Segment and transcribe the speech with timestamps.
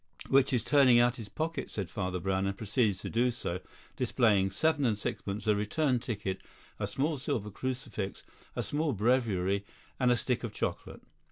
[0.29, 3.59] "Which is turning out his pockets," said Father Brown, and proceeded to do so,
[3.95, 6.41] displaying seven and sixpence, a return ticket,
[6.79, 8.23] a small silver crucifix,
[8.55, 9.63] a small breviary,
[9.99, 11.03] and a stick of chocolate.